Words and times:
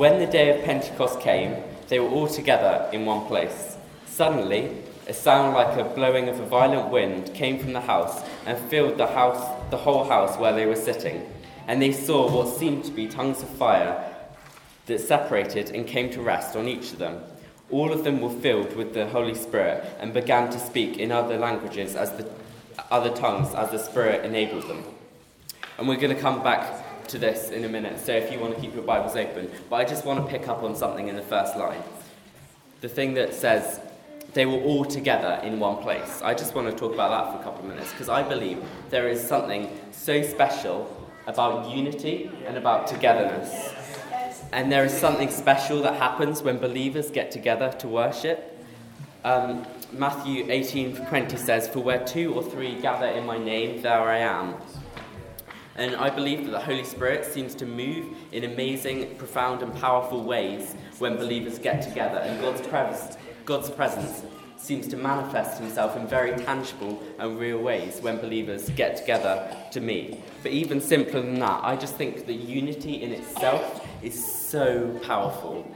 When 0.00 0.18
the 0.18 0.24
day 0.24 0.48
of 0.48 0.64
Pentecost 0.64 1.20
came, 1.20 1.62
they 1.88 2.00
were 2.00 2.08
all 2.08 2.26
together 2.26 2.88
in 2.90 3.04
one 3.04 3.26
place. 3.26 3.76
Suddenly, 4.06 4.78
a 5.06 5.12
sound 5.12 5.52
like 5.52 5.76
a 5.76 5.84
blowing 5.84 6.30
of 6.30 6.40
a 6.40 6.46
violent 6.46 6.88
wind 6.88 7.34
came 7.34 7.58
from 7.58 7.74
the 7.74 7.82
house 7.82 8.26
and 8.46 8.56
filled 8.70 8.96
the 8.96 9.08
house, 9.08 9.46
the 9.70 9.76
whole 9.76 10.04
house 10.04 10.38
where 10.38 10.54
they 10.54 10.64
were 10.64 10.74
sitting. 10.74 11.30
And 11.68 11.82
they 11.82 11.92
saw 11.92 12.34
what 12.34 12.48
seemed 12.48 12.84
to 12.84 12.90
be 12.90 13.08
tongues 13.08 13.42
of 13.42 13.50
fire 13.50 14.02
that 14.86 15.00
separated 15.00 15.68
and 15.72 15.86
came 15.86 16.08
to 16.12 16.22
rest 16.22 16.56
on 16.56 16.66
each 16.66 16.92
of 16.94 16.98
them. 16.98 17.20
All 17.70 17.92
of 17.92 18.02
them 18.02 18.22
were 18.22 18.30
filled 18.30 18.76
with 18.76 18.94
the 18.94 19.06
Holy 19.06 19.34
Spirit 19.34 19.84
and 19.98 20.14
began 20.14 20.48
to 20.50 20.58
speak 20.58 20.96
in 20.96 21.12
other 21.12 21.36
languages 21.36 21.94
as 21.94 22.10
the 22.12 22.26
other 22.90 23.14
tongues 23.14 23.54
as 23.54 23.70
the 23.70 23.78
Spirit 23.78 24.24
enabled 24.24 24.66
them. 24.66 24.82
And 25.76 25.86
we're 25.86 26.00
going 26.00 26.16
to 26.16 26.22
come 26.22 26.42
back 26.42 26.79
to 27.10 27.18
this 27.18 27.50
in 27.50 27.64
a 27.64 27.68
minute, 27.68 27.98
so 27.98 28.12
if 28.12 28.32
you 28.32 28.38
want 28.38 28.54
to 28.54 28.60
keep 28.60 28.72
your 28.72 28.84
Bibles 28.84 29.16
open. 29.16 29.50
But 29.68 29.76
I 29.76 29.84
just 29.84 30.04
want 30.04 30.24
to 30.24 30.30
pick 30.30 30.48
up 30.48 30.62
on 30.62 30.76
something 30.76 31.08
in 31.08 31.16
the 31.16 31.22
first 31.22 31.56
line. 31.56 31.82
The 32.80 32.88
thing 32.88 33.14
that 33.14 33.34
says 33.34 33.80
they 34.32 34.46
were 34.46 34.60
all 34.60 34.84
together 34.84 35.40
in 35.42 35.58
one 35.58 35.78
place. 35.78 36.22
I 36.22 36.34
just 36.34 36.54
want 36.54 36.70
to 36.70 36.76
talk 36.76 36.94
about 36.94 37.10
that 37.10 37.32
for 37.32 37.40
a 37.40 37.44
couple 37.44 37.64
of 37.64 37.74
minutes 37.74 37.90
because 37.90 38.08
I 38.08 38.22
believe 38.22 38.62
there 38.90 39.08
is 39.08 39.20
something 39.20 39.68
so 39.90 40.22
special 40.22 40.88
about 41.26 41.68
unity 41.68 42.30
and 42.46 42.56
about 42.56 42.86
togetherness. 42.86 43.74
And 44.52 44.70
there 44.70 44.84
is 44.84 44.92
something 44.92 45.30
special 45.30 45.82
that 45.82 45.94
happens 45.94 46.42
when 46.42 46.58
believers 46.58 47.10
get 47.10 47.32
together 47.32 47.72
to 47.80 47.88
worship. 47.88 48.56
Um, 49.24 49.66
Matthew 49.92 50.46
18:20 50.48 51.36
says, 51.36 51.66
"For 51.66 51.80
where 51.80 52.04
two 52.04 52.32
or 52.34 52.42
three 52.42 52.76
gather 52.80 53.06
in 53.06 53.26
my 53.26 53.36
name, 53.36 53.82
there 53.82 54.00
I 54.00 54.18
am." 54.18 54.54
And 55.76 55.96
I 55.96 56.10
believe 56.10 56.44
that 56.44 56.50
the 56.50 56.60
Holy 56.60 56.84
Spirit 56.84 57.24
seems 57.24 57.54
to 57.56 57.66
move 57.66 58.16
in 58.32 58.44
amazing, 58.44 59.16
profound, 59.16 59.62
and 59.62 59.74
powerful 59.74 60.22
ways 60.24 60.74
when 60.98 61.16
believers 61.16 61.58
get 61.58 61.82
together, 61.82 62.18
and 62.18 62.40
God's 62.40 62.66
presence, 62.66 63.16
God's 63.44 63.70
presence 63.70 64.22
seems 64.56 64.86
to 64.88 64.96
manifest 64.96 65.58
himself 65.58 65.96
in 65.96 66.06
very 66.06 66.36
tangible 66.44 67.02
and 67.18 67.38
real 67.38 67.58
ways 67.58 67.98
when 68.02 68.18
believers 68.18 68.68
get 68.70 68.96
together 68.96 69.56
to 69.72 69.80
meet. 69.80 70.20
But 70.42 70.52
even 70.52 70.80
simpler 70.80 71.22
than 71.22 71.38
that, 71.38 71.64
I 71.64 71.76
just 71.76 71.94
think 71.94 72.26
that 72.26 72.34
unity 72.34 73.02
in 73.02 73.12
itself 73.12 73.86
is 74.02 74.22
so 74.22 74.98
powerful. 75.02 75.66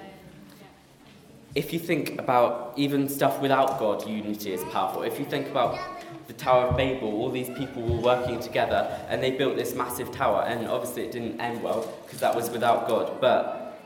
If 1.55 1.72
you 1.72 1.78
think 1.78 2.19
about 2.19 2.72
even 2.77 3.08
stuff 3.08 3.41
without 3.41 3.78
God, 3.78 4.08
unity 4.08 4.52
is 4.52 4.64
powerful. 4.72 5.02
If 5.02 5.20
you 5.20 5.24
think 5.24 5.48
about 5.48 5.78
the 6.27 6.33
Tower 6.33 6.64
of 6.64 6.77
Babel, 6.77 7.08
all 7.08 7.30
these 7.30 7.48
people 7.50 7.83
were 7.83 8.00
working 8.00 8.41
together 8.41 9.00
and 9.08 9.22
they 9.22 9.30
built 9.30 9.56
this 9.56 9.72
massive 9.72 10.11
tower, 10.11 10.42
and 10.48 10.66
obviously 10.66 11.05
it 11.05 11.12
didn't 11.12 11.41
end 11.41 11.62
well 11.62 11.92
because 12.05 12.19
that 12.19 12.34
was 12.34 12.50
without 12.50 12.88
God, 12.88 13.20
but 13.20 13.80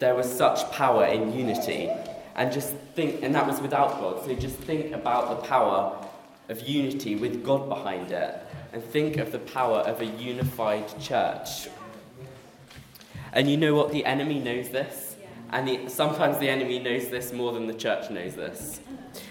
there 0.00 0.16
was 0.16 0.28
such 0.30 0.68
power 0.72 1.04
in 1.04 1.32
unity. 1.32 1.88
And 2.34 2.50
just 2.50 2.74
think, 2.96 3.22
and 3.22 3.32
that 3.36 3.46
was 3.46 3.60
without 3.60 4.00
God, 4.00 4.24
so 4.24 4.34
just 4.34 4.56
think 4.56 4.92
about 4.92 5.28
the 5.30 5.46
power 5.46 5.96
of 6.48 6.60
unity 6.66 7.14
with 7.14 7.44
God 7.44 7.68
behind 7.68 8.10
it, 8.10 8.36
and 8.72 8.82
think 8.82 9.18
of 9.18 9.30
the 9.30 9.38
power 9.38 9.78
of 9.78 10.00
a 10.00 10.06
unified 10.06 10.98
church. 11.00 11.68
And 13.32 13.48
you 13.48 13.56
know 13.56 13.74
what? 13.74 13.92
The 13.92 14.04
enemy 14.04 14.40
knows 14.40 14.70
this. 14.70 15.11
And 15.52 15.68
the, 15.68 15.88
sometimes 15.88 16.38
the 16.38 16.48
enemy 16.48 16.78
knows 16.78 17.08
this 17.08 17.32
more 17.32 17.52
than 17.52 17.66
the 17.66 17.74
church 17.74 18.10
knows 18.10 18.34
this. 18.34 18.80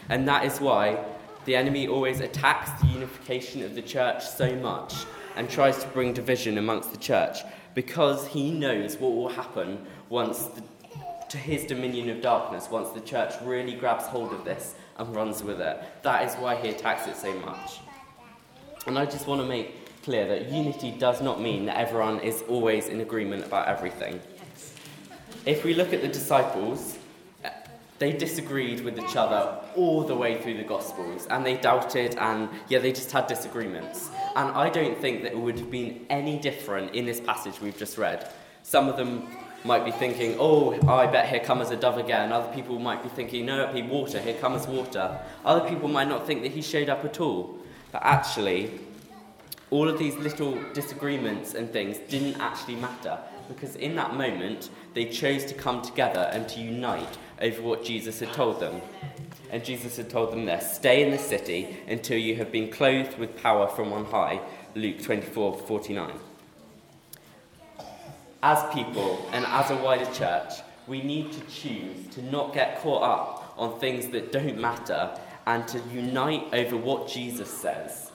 And 0.10 0.28
that 0.28 0.46
is 0.46 0.62
why 0.62 1.04
the 1.46 1.56
enemy 1.56 1.88
always 1.88 2.20
attacks 2.20 2.70
the 2.82 2.88
unification 2.88 3.64
of 3.64 3.74
the 3.74 3.82
church 3.82 4.24
so 4.24 4.56
much 4.56 4.94
and 5.36 5.50
tries 5.50 5.82
to 5.84 5.88
bring 5.90 6.14
division 6.14 6.58
amongst 6.58 6.92
the 6.92 6.98
church 6.98 7.40
because 7.74 8.28
he 8.28 8.52
knows 8.52 8.98
what 8.98 9.14
will 9.14 9.30
happen 9.30 9.84
once 10.10 10.46
the, 10.48 10.64
to 11.30 11.38
his 11.38 11.66
dominion 11.66 12.10
of 12.10 12.22
darkness, 12.22 12.70
once 12.70 12.90
the 12.90 13.02
church 13.02 13.34
really 13.44 13.74
grabs 13.74 14.06
hold 14.06 14.34
of 14.34 14.46
this 14.46 14.76
and 14.98 15.16
runs 15.16 15.42
with 15.42 15.60
it. 15.60 15.82
That 16.04 16.28
is 16.28 16.36
why 16.36 16.56
he 16.56 16.70
attacks 16.70 17.08
it 17.08 17.16
so 17.16 17.34
much. 17.40 17.80
And 18.86 19.00
I 19.00 19.06
just 19.06 19.26
want 19.26 19.42
to 19.42 19.48
make 19.48 20.04
clear 20.04 20.28
that 20.28 20.52
unity 20.52 20.92
does 20.92 21.22
not 21.22 21.42
mean 21.42 21.66
that 21.66 21.78
everyone 21.78 22.20
is 22.20 22.44
always 22.48 22.88
in 22.88 23.02
agreement 23.02 23.46
about 23.46 23.68
everything. 23.68 24.20
If 25.46 25.64
we 25.64 25.74
look 25.74 25.92
at 25.92 26.02
the 26.02 26.08
disciples, 26.08 27.00
uh, 27.44 27.50
they 27.98 28.14
disagreed 28.14 28.82
with 28.82 29.00
each 29.00 29.16
other 29.16 29.58
all 29.76 30.04
the 30.04 30.16
way 30.16 30.40
through 30.40 30.58
the 30.58 30.64
Gospels, 30.64 31.26
and 31.32 31.44
they 31.44 31.58
doubted, 31.58 32.16
and 32.20 32.48
yeah, 32.70 32.78
they 32.78 32.92
just 32.92 33.12
had 33.12 33.26
disagreements. 33.26 34.12
And 34.36 34.52
I 34.52 34.70
don't 34.70 34.96
think 35.00 35.24
that 35.24 35.32
it 35.32 35.40
would 35.40 35.58
have 35.58 35.72
been 35.72 36.06
any 36.12 36.38
different 36.38 36.94
in 36.94 37.08
this 37.08 37.20
passage 37.20 37.60
we've 37.60 37.78
just 37.78 37.98
read. 37.98 38.32
Some 38.62 38.88
of 38.88 38.98
them 38.98 39.28
might 39.64 39.84
be 39.84 39.90
thinking, 39.90 40.36
oh, 40.40 40.74
I 40.88 41.08
bet 41.08 41.28
here 41.28 41.40
comes 41.40 41.72
a 41.72 41.76
dove 41.76 41.98
again. 41.98 42.32
Other 42.32 42.54
people 42.54 42.78
might 42.78 43.02
be 43.02 43.10
thinking, 43.10 43.48
no, 43.48 43.64
it'll 43.64 43.74
be 43.74 43.82
water, 43.82 44.20
here 44.20 44.36
comes 44.36 44.68
water. 44.68 45.20
Other 45.44 45.68
people 45.68 45.88
might 45.88 46.08
not 46.08 46.28
think 46.28 46.44
that 46.44 46.52
he 46.52 46.62
showed 46.62 46.88
up 46.88 47.04
at 47.04 47.20
all. 47.20 47.58
But 47.92 48.04
actually, 48.04 48.80
all 49.72 49.90
of 49.90 49.98
these 49.98 50.16
little 50.18 50.60
disagreements 50.74 51.56
and 51.56 51.72
things 51.74 51.98
didn't 52.10 52.40
actually 52.40 52.76
matter 52.76 53.18
because 53.54 53.76
in 53.76 53.96
that 53.96 54.16
moment 54.16 54.70
they 54.94 55.06
chose 55.06 55.46
to 55.46 55.54
come 55.54 55.82
together 55.82 56.30
and 56.32 56.48
to 56.50 56.60
unite 56.60 57.18
over 57.42 57.62
what 57.62 57.84
Jesus 57.84 58.20
had 58.20 58.34
told 58.34 58.60
them. 58.60 58.82
And 59.52 59.64
Jesus 59.66 59.98
had 59.98 60.10
told 60.10 60.32
them 60.32 60.46
this 60.46 60.76
Stay 60.76 61.04
in 61.04 61.12
the 61.12 61.18
city 61.18 61.78
until 61.88 62.18
you 62.18 62.36
have 62.36 62.52
been 62.52 62.72
clothed 62.72 63.18
with 63.18 63.36
power 63.42 63.68
from 63.68 63.92
on 63.94 64.06
high. 64.06 64.40
Luke 64.76 65.02
24 65.02 65.58
49. 65.60 66.14
As 68.44 68.74
people 68.74 69.30
and 69.34 69.46
as 69.46 69.70
a 69.70 69.76
wider 69.78 70.12
church, 70.14 70.54
we 70.88 71.02
need 71.02 71.32
to 71.32 71.42
choose 71.42 72.08
to 72.12 72.22
not 72.24 72.54
get 72.54 72.80
caught 72.80 73.04
up 73.04 73.54
on 73.58 73.80
things 73.80 74.08
that 74.08 74.32
don't 74.32 74.60
matter 74.60 75.18
and 75.46 75.68
to 75.68 75.80
unite 75.94 76.46
over 76.54 76.78
what 76.78 77.08
Jesus 77.08 77.50
says. 77.50 78.11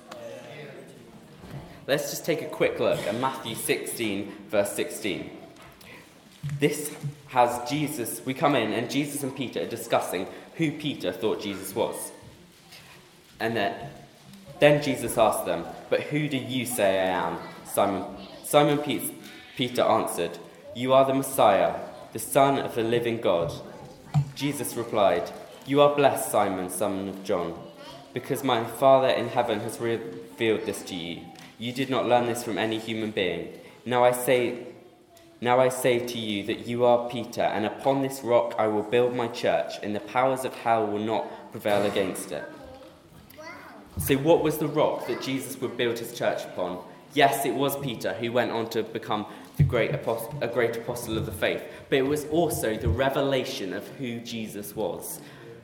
Let's 1.88 2.10
just 2.10 2.24
take 2.24 2.42
a 2.42 2.46
quick 2.46 2.80
look 2.80 2.98
at 3.06 3.14
Matthew 3.14 3.54
16, 3.54 4.32
verse 4.48 4.72
16. 4.72 5.30
This 6.58 6.92
has 7.28 7.70
Jesus, 7.70 8.20
we 8.26 8.34
come 8.34 8.56
in, 8.56 8.72
and 8.72 8.90
Jesus 8.90 9.22
and 9.22 9.36
Peter 9.36 9.62
are 9.62 9.66
discussing 9.66 10.26
who 10.56 10.72
Peter 10.72 11.12
thought 11.12 11.40
Jesus 11.40 11.76
was. 11.76 12.10
And 13.38 13.56
then, 13.56 13.88
then 14.58 14.82
Jesus 14.82 15.16
asked 15.16 15.46
them, 15.46 15.64
But 15.88 16.00
who 16.00 16.28
do 16.28 16.36
you 16.36 16.66
say 16.66 17.02
I 17.02 17.28
am? 17.28 17.38
Simon, 17.64 18.04
Simon 18.42 18.78
Peter 19.56 19.82
answered, 19.82 20.38
You 20.74 20.92
are 20.92 21.04
the 21.04 21.14
Messiah, 21.14 21.76
the 22.12 22.18
Son 22.18 22.58
of 22.58 22.74
the 22.74 22.82
living 22.82 23.20
God. 23.20 23.52
Jesus 24.34 24.74
replied, 24.74 25.30
You 25.66 25.82
are 25.82 25.94
blessed, 25.94 26.32
Simon, 26.32 26.68
son 26.68 27.08
of 27.08 27.22
John, 27.22 27.56
because 28.12 28.42
my 28.42 28.64
Father 28.64 29.08
in 29.08 29.28
heaven 29.28 29.60
has 29.60 29.78
revealed 29.78 30.66
this 30.66 30.82
to 30.82 30.96
you. 30.96 31.20
You 31.58 31.72
did 31.72 31.90
not 31.90 32.06
learn 32.06 32.26
this 32.26 32.44
from 32.44 32.58
any 32.58 32.78
human 32.78 33.10
being. 33.10 33.48
Now 33.84 34.04
I 34.04 34.12
say 34.12 34.66
now 35.40 35.60
I 35.60 35.68
say 35.68 35.98
to 35.98 36.18
you 36.18 36.44
that 36.44 36.66
you 36.66 36.86
are 36.86 37.10
Peter, 37.10 37.42
and 37.42 37.66
upon 37.66 38.00
this 38.00 38.22
rock 38.22 38.54
I 38.58 38.68
will 38.68 38.82
build 38.82 39.14
my 39.14 39.28
church, 39.28 39.74
and 39.82 39.94
the 39.94 40.00
powers 40.00 40.46
of 40.46 40.54
hell 40.54 40.86
will 40.86 41.04
not 41.04 41.52
prevail 41.52 41.84
against 41.84 42.32
it. 42.32 42.44
So, 43.98 44.16
what 44.16 44.42
was 44.42 44.56
the 44.56 44.68
rock 44.68 45.06
that 45.08 45.20
Jesus 45.22 45.60
would 45.60 45.76
build 45.76 45.98
his 45.98 46.14
church 46.14 46.44
upon? 46.44 46.82
Yes, 47.12 47.44
it 47.44 47.54
was 47.54 47.78
Peter 47.80 48.14
who 48.14 48.32
went 48.32 48.50
on 48.50 48.68
to 48.70 48.82
become 48.82 49.26
the 49.58 49.62
great 49.62 49.94
apostle, 49.94 50.34
a 50.40 50.48
great 50.48 50.76
apostle 50.76 51.18
of 51.18 51.26
the 51.26 51.32
faith, 51.32 51.62
but 51.90 51.98
it 51.98 52.06
was 52.06 52.24
also 52.26 52.76
the 52.76 52.88
revelation 52.88 53.74
of 53.74 53.86
who 53.96 54.20
Jesus 54.20 54.74
was. 54.74 55.20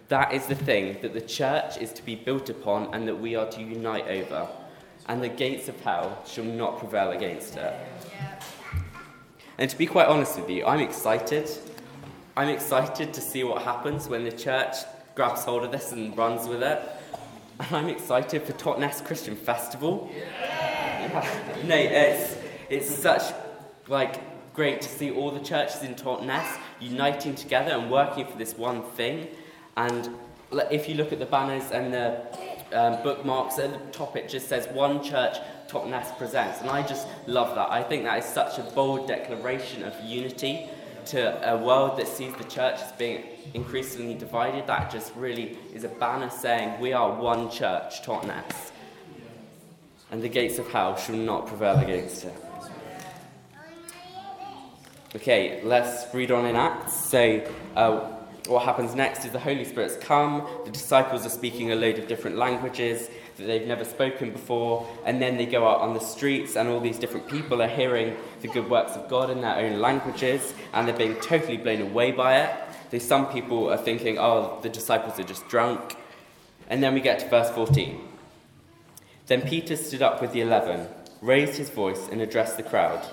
That 0.08 0.32
is 0.32 0.46
the 0.46 0.54
thing 0.54 0.98
that 1.00 1.14
the 1.14 1.20
church 1.20 1.78
is 1.78 1.92
to 1.94 2.04
be 2.04 2.14
built 2.14 2.50
upon 2.50 2.92
and 2.94 3.08
that 3.08 3.16
we 3.16 3.36
are 3.36 3.48
to 3.50 3.62
unite 3.62 4.06
over. 4.08 4.48
And 5.08 5.22
the 5.22 5.28
gates 5.28 5.68
of 5.68 5.80
hell 5.80 6.22
shall 6.26 6.44
not 6.44 6.78
prevail 6.78 7.10
against 7.10 7.56
it. 7.56 7.74
And 9.58 9.68
to 9.68 9.76
be 9.76 9.86
quite 9.86 10.08
honest 10.08 10.38
with 10.38 10.48
you, 10.48 10.64
I'm 10.64 10.80
excited. 10.80 11.50
I'm 12.36 12.48
excited 12.48 13.12
to 13.12 13.20
see 13.20 13.44
what 13.44 13.62
happens 13.62 14.08
when 14.08 14.24
the 14.24 14.32
church 14.32 14.76
grabs 15.14 15.44
hold 15.44 15.64
of 15.64 15.72
this 15.72 15.92
and 15.92 16.16
runs 16.16 16.48
with 16.48 16.62
it. 16.62 16.80
And 17.60 17.76
I'm 17.76 17.88
excited 17.88 18.42
for 18.42 18.52
Totnes 18.54 19.04
Christian 19.04 19.36
Festival. 19.36 20.10
Yeah. 20.16 21.62
no, 21.64 21.76
it's, 21.76 22.36
it's 22.70 22.94
such 22.94 23.34
like 23.88 24.20
great 24.54 24.80
to 24.82 24.88
see 24.88 25.10
all 25.10 25.30
the 25.30 25.40
churches 25.40 25.82
in 25.82 25.94
Totnes 25.94 26.46
uniting 26.80 27.34
together 27.34 27.72
and 27.72 27.90
working 27.90 28.26
for 28.26 28.38
this 28.38 28.56
one 28.56 28.82
thing. 28.82 29.28
And 29.76 30.08
if 30.70 30.88
you 30.88 30.94
look 30.94 31.12
at 31.12 31.18
the 31.18 31.26
banners 31.26 31.70
and 31.70 31.92
the 31.92 32.22
um, 32.72 33.02
bookmarks 33.02 33.58
at 33.58 33.72
the 33.72 33.78
top, 33.92 34.16
it 34.16 34.28
just 34.28 34.48
says 34.48 34.66
one 34.68 35.02
church 35.02 35.36
Totnes 35.68 36.16
presents. 36.18 36.60
And 36.60 36.70
I 36.70 36.86
just 36.86 37.06
love 37.26 37.54
that. 37.54 37.70
I 37.70 37.82
think 37.82 38.04
that 38.04 38.18
is 38.18 38.24
such 38.24 38.58
a 38.58 38.62
bold 38.62 39.08
declaration 39.08 39.82
of 39.84 39.98
unity 40.04 40.68
to 41.06 41.50
a 41.50 41.56
world 41.56 41.98
that 41.98 42.06
sees 42.06 42.34
the 42.34 42.44
church 42.44 42.80
as 42.80 42.92
being 42.92 43.24
increasingly 43.54 44.14
divided. 44.14 44.66
That 44.66 44.90
just 44.90 45.14
really 45.16 45.58
is 45.72 45.84
a 45.84 45.88
banner 45.88 46.30
saying 46.30 46.80
we 46.80 46.92
are 46.92 47.12
one 47.12 47.50
church, 47.50 48.02
Totnes. 48.02 48.70
And 50.10 50.22
the 50.22 50.28
gates 50.28 50.58
of 50.58 50.68
hell 50.68 50.96
shall 50.96 51.16
not 51.16 51.46
prevail 51.46 51.78
against 51.78 52.24
it. 52.24 52.34
Okay, 55.14 55.60
let's 55.64 56.12
read 56.14 56.30
on 56.30 56.46
in 56.46 56.56
Acts. 56.56 56.94
So, 56.94 57.46
uh, 57.76 58.08
what 58.46 58.64
happens 58.64 58.94
next 58.94 59.24
is 59.24 59.32
the 59.32 59.38
Holy 59.38 59.64
Spirit's 59.64 59.96
come, 59.96 60.46
the 60.64 60.70
disciples 60.70 61.24
are 61.24 61.30
speaking 61.30 61.70
a 61.70 61.76
load 61.76 61.98
of 61.98 62.08
different 62.08 62.36
languages 62.36 63.08
that 63.36 63.46
they've 63.46 63.66
never 63.66 63.84
spoken 63.84 64.30
before, 64.30 64.86
and 65.04 65.22
then 65.22 65.36
they 65.36 65.46
go 65.46 65.66
out 65.66 65.80
on 65.80 65.94
the 65.94 66.00
streets, 66.00 66.56
and 66.56 66.68
all 66.68 66.80
these 66.80 66.98
different 66.98 67.28
people 67.28 67.62
are 67.62 67.68
hearing 67.68 68.16
the 68.40 68.48
good 68.48 68.68
works 68.68 68.92
of 68.92 69.08
God 69.08 69.30
in 69.30 69.40
their 69.40 69.56
own 69.56 69.80
languages, 69.80 70.54
and 70.72 70.86
they're 70.86 70.96
being 70.96 71.16
totally 71.16 71.56
blown 71.56 71.82
away 71.82 72.12
by 72.12 72.40
it. 72.40 72.54
So, 72.90 72.98
some 72.98 73.32
people 73.32 73.70
are 73.70 73.78
thinking, 73.78 74.18
oh, 74.18 74.58
the 74.62 74.68
disciples 74.68 75.18
are 75.18 75.24
just 75.24 75.48
drunk. 75.48 75.96
And 76.68 76.82
then 76.82 76.94
we 76.94 77.00
get 77.00 77.20
to 77.20 77.28
verse 77.28 77.50
14. 77.50 78.08
Then 79.26 79.42
Peter 79.42 79.76
stood 79.76 80.02
up 80.02 80.20
with 80.20 80.32
the 80.32 80.42
eleven, 80.42 80.88
raised 81.22 81.56
his 81.56 81.70
voice, 81.70 82.08
and 82.10 82.20
addressed 82.20 82.56
the 82.56 82.62
crowd. 82.62 83.06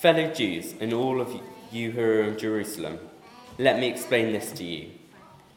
Fellow 0.00 0.32
Jews, 0.32 0.74
and 0.80 0.92
all 0.92 1.20
of 1.20 1.32
you 1.70 1.92
who 1.92 2.00
are 2.00 2.22
in 2.22 2.38
Jerusalem, 2.38 2.98
let 3.58 3.78
me 3.78 3.88
explain 3.88 4.32
this 4.32 4.52
to 4.52 4.64
you. 4.64 4.90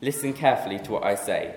Listen 0.01 0.33
carefully 0.33 0.79
to 0.79 0.91
what 0.91 1.03
I 1.03 1.15
say. 1.15 1.55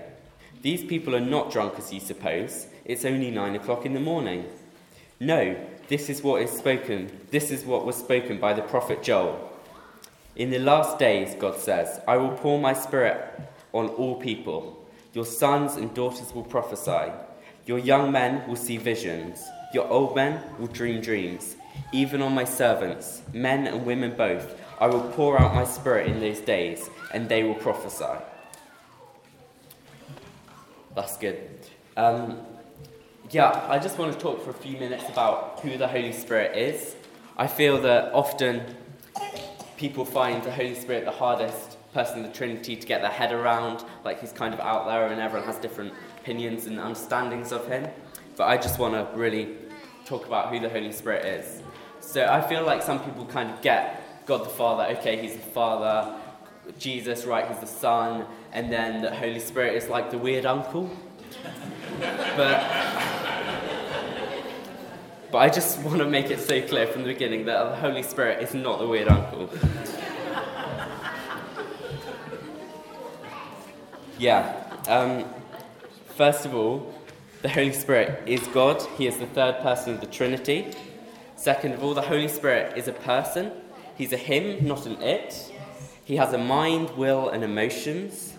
These 0.60 0.84
people 0.84 1.16
are 1.16 1.20
not 1.20 1.50
drunk 1.50 1.74
as 1.78 1.92
you 1.92 2.00
suppose. 2.00 2.66
It's 2.84 3.04
only 3.04 3.30
nine 3.30 3.54
o'clock 3.54 3.86
in 3.86 3.94
the 3.94 4.00
morning. 4.00 4.44
No, 5.18 5.56
this 5.88 6.10
is 6.10 6.22
what 6.22 6.42
is 6.42 6.50
spoken. 6.50 7.20
This 7.30 7.50
is 7.50 7.64
what 7.64 7.86
was 7.86 7.96
spoken 7.96 8.38
by 8.38 8.52
the 8.52 8.62
prophet 8.62 9.02
Joel. 9.02 9.50
In 10.36 10.50
the 10.50 10.58
last 10.58 10.98
days, 10.98 11.34
God 11.34 11.58
says, 11.58 12.00
I 12.06 12.18
will 12.18 12.36
pour 12.36 12.60
my 12.60 12.74
spirit 12.74 13.40
on 13.72 13.88
all 13.88 14.20
people. 14.20 14.86
Your 15.14 15.24
sons 15.24 15.76
and 15.76 15.94
daughters 15.94 16.34
will 16.34 16.42
prophesy. 16.42 17.12
Your 17.66 17.78
young 17.78 18.12
men 18.12 18.46
will 18.46 18.56
see 18.56 18.76
visions. 18.76 19.42
Your 19.72 19.88
old 19.88 20.14
men 20.14 20.42
will 20.58 20.66
dream 20.66 21.00
dreams 21.00 21.56
even 21.92 22.22
on 22.22 22.34
my 22.34 22.44
servants, 22.44 23.22
men 23.32 23.66
and 23.66 23.86
women 23.86 24.14
both. 24.16 24.60
I 24.80 24.86
will 24.86 25.08
pour 25.12 25.40
out 25.40 25.54
my 25.54 25.64
spirit 25.64 26.08
in 26.08 26.20
those 26.20 26.40
days, 26.40 26.90
and 27.12 27.28
they 27.28 27.42
will 27.42 27.54
prophesy. 27.54 28.20
That's 30.94 31.16
good. 31.16 31.48
Um, 31.96 32.38
yeah, 33.30 33.66
I 33.68 33.78
just 33.78 33.98
want 33.98 34.12
to 34.12 34.18
talk 34.18 34.42
for 34.44 34.50
a 34.50 34.54
few 34.54 34.78
minutes 34.78 35.08
about 35.08 35.60
who 35.60 35.76
the 35.76 35.88
Holy 35.88 36.12
Spirit 36.12 36.56
is. 36.56 36.94
I 37.36 37.46
feel 37.46 37.80
that 37.82 38.12
often 38.12 38.62
people 39.76 40.04
find 40.04 40.42
the 40.42 40.52
Holy 40.52 40.74
Spirit 40.74 41.04
the 41.04 41.10
hardest 41.10 41.76
person 41.92 42.18
in 42.18 42.22
the 42.24 42.32
Trinity 42.32 42.76
to 42.76 42.86
get 42.86 43.00
their 43.00 43.10
head 43.10 43.32
around, 43.32 43.84
like 44.04 44.20
he's 44.20 44.32
kind 44.32 44.52
of 44.52 44.60
out 44.60 44.86
there 44.86 45.08
and 45.08 45.20
everyone 45.20 45.46
has 45.46 45.56
different 45.56 45.92
opinions 46.18 46.66
and 46.66 46.78
understandings 46.78 47.52
of 47.52 47.66
him. 47.66 47.88
But 48.36 48.44
I 48.48 48.56
just 48.56 48.78
want 48.78 48.94
to 48.94 49.16
really 49.16 49.56
talk 50.04 50.26
about 50.26 50.50
who 50.52 50.60
the 50.60 50.68
Holy 50.68 50.92
Spirit 50.92 51.24
is. 51.24 51.62
So 52.00 52.26
I 52.26 52.40
feel 52.40 52.64
like 52.64 52.82
some 52.82 53.00
people 53.00 53.24
kind 53.26 53.50
of 53.50 53.62
get 53.62 54.03
God 54.26 54.44
the 54.44 54.50
Father, 54.50 54.96
okay, 54.98 55.20
he's 55.20 55.34
the 55.34 55.40
Father, 55.40 56.14
Jesus, 56.78 57.26
right, 57.26 57.46
he's 57.46 57.58
the 57.58 57.66
Son, 57.66 58.24
and 58.52 58.72
then 58.72 59.02
the 59.02 59.14
Holy 59.14 59.40
Spirit 59.40 59.74
is 59.74 59.88
like 59.88 60.10
the 60.10 60.16
weird 60.16 60.46
uncle. 60.46 60.90
but, 62.36 62.64
but 65.30 65.38
I 65.38 65.50
just 65.50 65.78
want 65.80 65.98
to 65.98 66.06
make 66.06 66.30
it 66.30 66.40
so 66.40 66.62
clear 66.62 66.86
from 66.86 67.02
the 67.02 67.08
beginning 67.08 67.44
that 67.46 67.70
the 67.70 67.76
Holy 67.76 68.02
Spirit 68.02 68.42
is 68.42 68.54
not 68.54 68.78
the 68.78 68.86
weird 68.86 69.08
uncle. 69.08 69.50
yeah. 74.18 74.62
Um, 74.88 75.26
first 76.16 76.46
of 76.46 76.54
all, 76.54 76.94
the 77.42 77.50
Holy 77.50 77.72
Spirit 77.72 78.22
is 78.26 78.40
God. 78.48 78.80
He 78.96 79.06
is 79.06 79.18
the 79.18 79.26
third 79.26 79.58
person 79.60 79.92
of 79.94 80.00
the 80.00 80.06
Trinity. 80.06 80.72
Second 81.36 81.74
of 81.74 81.84
all, 81.84 81.92
the 81.92 82.00
Holy 82.00 82.28
Spirit 82.28 82.78
is 82.78 82.88
a 82.88 82.92
person. 82.92 83.52
He's 83.96 84.12
a 84.12 84.16
him, 84.16 84.66
not 84.66 84.86
an 84.86 85.00
it. 85.02 85.52
He 86.04 86.16
has 86.16 86.32
a 86.32 86.38
mind, 86.38 86.90
will, 86.90 87.28
and 87.28 87.44
emotions. 87.44 88.34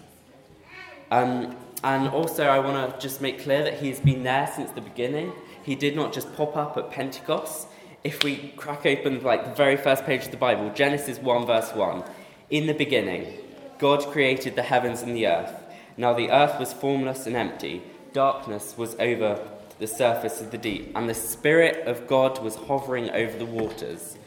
Um, 1.11 1.55
and 1.83 2.09
also, 2.09 2.45
I 2.45 2.59
want 2.59 2.93
to 2.93 2.99
just 2.99 3.21
make 3.21 3.41
clear 3.41 3.63
that 3.63 3.79
he's 3.79 3.99
been 3.99 4.23
there 4.23 4.51
since 4.53 4.71
the 4.71 4.81
beginning. 4.81 5.31
He 5.63 5.75
did 5.75 5.95
not 5.95 6.13
just 6.13 6.35
pop 6.35 6.55
up 6.57 6.77
at 6.77 6.91
Pentecost. 6.91 7.67
If 8.03 8.23
we 8.23 8.53
crack 8.55 8.85
open 8.85 9.23
like 9.23 9.45
the 9.45 9.53
very 9.53 9.77
first 9.77 10.05
page 10.05 10.25
of 10.25 10.31
the 10.31 10.37
Bible, 10.37 10.69
Genesis 10.71 11.19
1, 11.19 11.45
verse 11.45 11.73
1, 11.73 12.03
in 12.49 12.67
the 12.67 12.73
beginning, 12.73 13.33
God 13.79 14.05
created 14.11 14.55
the 14.55 14.63
heavens 14.63 15.01
and 15.01 15.15
the 15.15 15.27
earth. 15.27 15.53
Now 15.97 16.13
the 16.13 16.29
earth 16.29 16.59
was 16.59 16.73
formless 16.73 17.25
and 17.25 17.35
empty, 17.35 17.81
darkness 18.13 18.75
was 18.77 18.95
over 18.95 19.39
the 19.79 19.87
surface 19.87 20.41
of 20.41 20.51
the 20.51 20.57
deep, 20.57 20.91
and 20.95 21.09
the 21.09 21.13
Spirit 21.13 21.87
of 21.87 22.07
God 22.07 22.43
was 22.43 22.55
hovering 22.55 23.09
over 23.09 23.37
the 23.37 23.45
waters. 23.45 24.17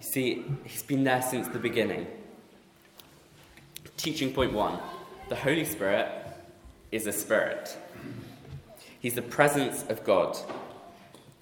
See, 0.00 0.44
He's 0.64 0.82
been 0.82 1.04
there 1.04 1.22
since 1.22 1.48
the 1.48 1.58
beginning. 1.58 2.06
Teaching 3.96 4.32
point 4.32 4.52
one 4.52 4.78
the 5.28 5.36
Holy 5.36 5.64
Spirit 5.64 6.08
is 6.92 7.06
a 7.06 7.12
spirit, 7.12 7.76
He's 9.00 9.14
the 9.14 9.22
presence 9.22 9.84
of 9.88 10.04
God. 10.04 10.36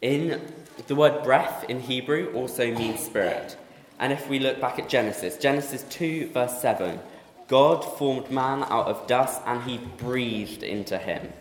In 0.01 0.41
the 0.87 0.95
word 0.95 1.23
breath 1.23 1.65
in 1.69 1.81
Hebrew 1.81 2.33
also 2.35 2.73
means 2.75 3.01
spirit. 3.01 3.57
And 3.99 4.13
if 4.13 4.29
we 4.29 4.39
look 4.39 4.61
back 4.61 4.79
at 4.79 4.89
Genesis, 4.89 5.37
Genesis 5.37 5.85
2, 5.89 6.29
verse 6.29 6.61
7, 6.61 6.99
God 7.47 7.81
formed 7.81 8.31
man 8.31 8.65
out 8.65 8.87
of 8.87 9.07
dust 9.07 9.41
and 9.47 9.63
he 9.63 9.79
breathed 9.79 10.63
into 10.63 10.99
him. 10.99 11.33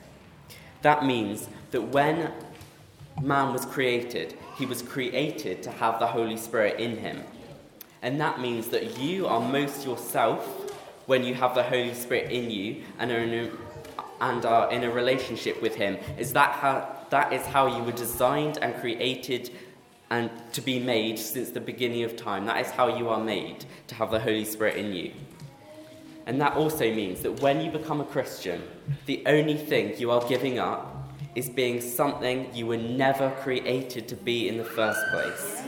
That 0.82 1.06
means 1.06 1.48
that 1.72 1.82
when 1.82 2.32
man 3.22 3.54
was 3.54 3.66
created, 3.66 4.36
he 4.56 4.66
was 4.66 4.82
created 4.82 5.64
to 5.64 5.72
have 5.72 6.00
the 6.00 6.08
Holy 6.08 6.38
Spirit 6.38 6.80
in 6.80 6.98
him. 6.98 7.24
And 8.02 8.20
that 8.20 8.40
means 8.40 8.68
that 8.70 9.00
you 9.00 9.28
are 9.28 9.40
most 9.40 9.86
yourself 9.86 10.46
when 11.06 11.24
you 11.24 11.34
have 11.36 11.56
the 11.56 11.64
Holy 11.64 11.94
Spirit 11.94 12.32
in 12.32 12.50
you 12.50 12.84
and 13.00 13.12
are 13.12 13.20
in 13.20 13.34
a, 13.34 13.52
and 14.22 14.46
are 14.46 14.72
in 14.72 14.84
a 14.84 14.92
relationship 14.92 15.62
with 15.62 15.76
him. 15.76 15.98
Is 16.18 16.34
that 16.34 16.52
how 16.52 16.90
that 17.10 17.32
is 17.32 17.46
how 17.46 17.68
you 17.78 17.84
were 17.84 17.92
designed 17.92 18.58
and 18.62 18.76
created 18.82 19.52
and 20.10 20.30
to 20.52 20.62
be 20.62 20.80
made 20.80 21.18
since 21.18 21.50
the 21.50 21.60
beginning 21.60 22.04
of 22.04 22.16
time. 22.16 22.46
That 22.46 22.66
is 22.66 22.72
how 22.72 22.98
you 22.98 23.10
are 23.10 23.20
made 23.20 23.66
to 23.88 23.96
have 23.96 24.12
the 24.12 24.20
Holy 24.20 24.46
Spirit 24.46 24.78
in 24.78 24.94
you. 24.94 25.12
And 26.26 26.40
that 26.42 26.56
also 26.56 26.92
means 26.94 27.22
that 27.22 27.42
when 27.42 27.62
you 27.62 27.72
become 27.72 28.02
a 28.02 28.06
Christian, 28.06 28.62
the 29.06 29.24
only 29.26 29.58
thing 29.58 29.98
you 30.00 30.12
are 30.12 30.28
giving 30.28 30.60
up 30.60 30.93
is 31.36 31.50
being 31.50 31.82
something 31.82 32.54
you 32.54 32.68
were 32.68 32.78
never 32.78 33.32
created 33.42 34.08
to 34.08 34.16
be 34.16 34.48
in 34.48 34.58
the 34.58 34.64
first 34.64 35.00
place. 35.12 35.64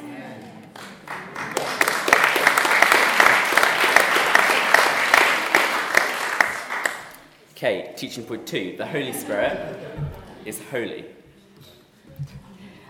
Okay, 7.52 7.94
teaching 7.96 8.26
point 8.26 8.46
two 8.46 8.76
the 8.78 8.86
Holy 8.86 9.14
Spirit 9.14 9.58
is 10.46 10.62
holy. 10.70 11.06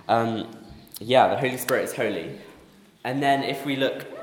Um, 0.08 0.52
yeah, 1.00 1.28
the 1.30 1.38
Holy 1.38 1.58
Spirit 1.58 1.84
is 1.86 1.96
holy. 1.96 2.40
And 3.04 3.22
then 3.22 3.44
if 3.44 3.66
we 3.66 3.76
look 3.76 4.15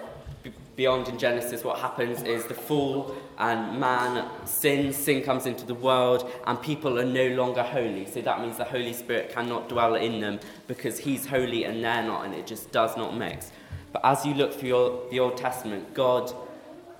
beyond 0.82 1.06
in 1.06 1.16
Genesis, 1.16 1.62
what 1.62 1.78
happens 1.78 2.24
is 2.24 2.44
the 2.46 2.54
fall 2.54 3.14
and 3.38 3.78
man 3.78 4.28
sins, 4.44 4.96
sin 4.96 5.22
comes 5.22 5.46
into 5.46 5.64
the 5.64 5.76
world, 5.76 6.28
and 6.48 6.60
people 6.60 6.98
are 6.98 7.04
no 7.04 7.28
longer 7.28 7.62
holy. 7.62 8.04
So 8.04 8.20
that 8.20 8.40
means 8.40 8.56
the 8.56 8.64
Holy 8.64 8.92
Spirit 8.92 9.30
cannot 9.32 9.68
dwell 9.68 9.94
in 9.94 10.20
them 10.20 10.40
because 10.66 10.98
He's 10.98 11.24
holy 11.24 11.62
and 11.62 11.84
they're 11.84 12.02
not, 12.02 12.24
and 12.24 12.34
it 12.34 12.48
just 12.48 12.72
does 12.72 12.96
not 12.96 13.16
mix. 13.16 13.52
But 13.92 14.04
as 14.04 14.26
you 14.26 14.34
look 14.34 14.52
through 14.54 14.70
your, 14.70 15.08
the 15.08 15.20
Old 15.20 15.36
Testament, 15.36 15.94
God, 15.94 16.32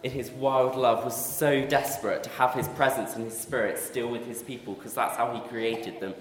in 0.05 0.12
His 0.12 0.31
wild 0.31 0.77
love, 0.77 1.05
was 1.05 1.17
so 1.17 1.67
desperate 1.67 2.23
to 2.23 2.31
have 2.31 2.55
His 2.55 2.69
presence 2.69 3.17
and 3.17 3.25
His 3.25 3.37
Spirit 3.37 3.81
still 3.81 4.07
with 4.07 4.25
His 4.27 4.45
people 4.45 4.75
because 4.75 4.95
that's 4.95 5.17
how 5.17 5.35
He 5.35 5.41
created 5.49 5.99
them. 5.99 6.15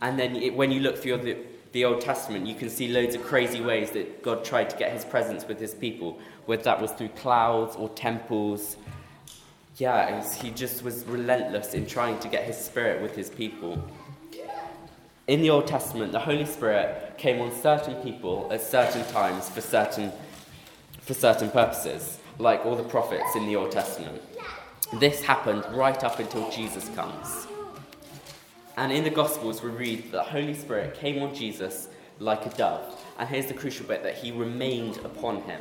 And 0.00 0.18
then 0.18 0.34
it, 0.34 0.54
when 0.54 0.70
you 0.70 0.80
look 0.80 0.96
through 0.96 1.18
the, 1.18 1.36
the 1.76 1.84
Old 1.84 2.00
Testament, 2.00 2.46
you 2.46 2.54
can 2.54 2.70
see 2.70 2.88
loads 2.88 3.14
of 3.14 3.22
crazy 3.22 3.60
ways 3.60 3.90
that 3.92 4.22
God 4.22 4.44
tried 4.44 4.70
to 4.70 4.76
get 4.76 4.92
His 4.92 5.04
presence 5.04 5.46
with 5.46 5.60
His 5.60 5.74
people, 5.74 6.18
whether 6.46 6.62
that 6.64 6.80
was 6.80 6.90
through 6.92 7.10
clouds 7.10 7.76
or 7.76 7.88
temples 7.90 8.76
yeah, 9.76 10.16
was, 10.16 10.34
he 10.34 10.50
just 10.50 10.82
was 10.82 11.04
relentless 11.04 11.74
in 11.74 11.86
trying 11.86 12.18
to 12.20 12.28
get 12.28 12.44
his 12.44 12.56
spirit 12.56 13.02
with 13.02 13.14
his 13.14 13.28
people. 13.28 13.82
In 15.26 15.42
the 15.42 15.50
Old 15.50 15.66
Testament, 15.66 16.12
the 16.12 16.20
Holy 16.20 16.46
Spirit 16.46 17.18
came 17.18 17.40
on 17.40 17.52
certain 17.52 17.96
people 17.96 18.48
at 18.50 18.62
certain 18.62 19.04
times 19.12 19.50
for 19.50 19.60
certain, 19.60 20.12
for 21.00 21.14
certain 21.14 21.50
purposes, 21.50 22.18
like 22.38 22.64
all 22.64 22.76
the 22.76 22.84
prophets 22.84 23.34
in 23.34 23.44
the 23.46 23.56
Old 23.56 23.72
Testament. 23.72 24.22
This 24.98 25.20
happened 25.22 25.64
right 25.72 26.02
up 26.04 26.20
until 26.20 26.48
Jesus 26.50 26.88
comes. 26.90 27.46
And 28.76 28.92
in 28.92 29.04
the 29.04 29.10
Gospels, 29.10 29.62
we 29.62 29.70
read 29.70 30.04
that 30.04 30.12
the 30.12 30.22
Holy 30.22 30.52
Spirit 30.52 30.94
came 30.94 31.22
on 31.22 31.34
Jesus 31.34 31.88
like 32.18 32.44
a 32.44 32.50
dove. 32.50 33.02
And 33.18 33.26
here's 33.28 33.46
the 33.46 33.54
crucial 33.54 33.86
bit 33.86 34.02
that 34.02 34.16
he 34.16 34.32
remained 34.32 34.98
upon 34.98 35.42
him. 35.42 35.60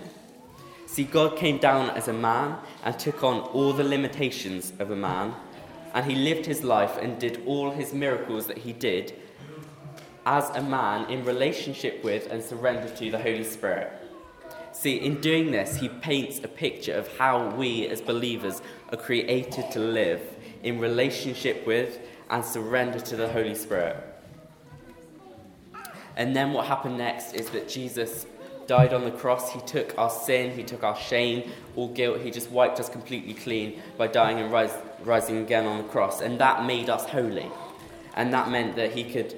See, 0.86 1.06
God 1.06 1.38
came 1.38 1.58
down 1.58 1.92
as 1.92 2.10
a 2.10 2.14
man 2.14 2.58
and 2.84 2.98
took 3.00 3.24
on 3.24 3.40
all 3.40 3.72
the 3.74 3.84
limitations 3.84 4.74
of 4.80 4.92
a 4.92 4.96
man, 4.96 5.34
and 5.94 6.06
he 6.06 6.16
lived 6.16 6.46
his 6.46 6.64
life 6.64 6.98
and 6.98 7.18
did 7.18 7.42
all 7.46 7.72
his 7.72 7.94
miracles 7.94 8.48
that 8.48 8.58
he 8.58 8.74
did 8.74 9.14
as 10.26 10.50
a 10.50 10.62
man 10.62 11.10
in 11.10 11.24
relationship 11.24 12.04
with 12.04 12.30
and 12.32 12.44
surrender 12.44 12.90
to 12.96 13.12
the 13.12 13.20
Holy 13.20 13.44
Spirit. 13.44 13.94
See, 14.74 14.98
in 14.98 15.22
doing 15.22 15.52
this, 15.52 15.78
he 15.78 15.88
paints 15.88 16.40
a 16.44 16.50
picture 16.50 16.94
of 16.94 17.08
how 17.18 17.50
we 17.56 17.88
as 17.88 18.02
believers 18.02 18.62
are 18.92 18.98
created 18.98 19.72
to 19.72 19.80
live 19.80 20.22
in 20.64 20.80
relationship 20.80 21.66
with 21.66 22.00
and 22.30 22.44
surrender 22.44 23.00
to 23.00 23.16
the 23.16 23.30
Holy 23.30 23.56
Spirit. 23.56 23.98
And 26.16 26.36
then 26.36 26.54
what 26.54 26.66
happened 26.66 26.98
next 26.98 27.34
is 27.34 27.50
that 27.50 27.68
Jesus 27.68 28.26
died 28.68 28.94
on 28.94 29.04
the 29.04 29.12
cross. 29.12 29.52
He 29.52 29.60
took 29.62 29.98
our 29.98 30.10
sin, 30.10 30.52
he 30.52 30.64
took 30.64 30.84
our 30.84 30.96
shame, 30.96 31.52
all 31.76 31.90
guilt. 31.90 32.22
He 32.22 32.32
just 32.32 32.50
wiped 32.50 32.80
us 32.80 32.90
completely 32.90 33.34
clean 33.34 33.82
by 33.98 34.08
dying 34.08 34.40
and 34.40 34.52
rise, 34.52 34.74
rising 35.04 35.38
again 35.38 35.66
on 35.66 35.78
the 35.78 35.84
cross. 35.84 36.22
And 36.22 36.40
that 36.40 36.66
made 36.66 36.90
us 36.90 37.06
holy. 37.06 37.52
And 38.16 38.34
that 38.34 38.50
meant 38.50 38.76
that 38.78 38.94
he 38.94 39.04
could 39.04 39.36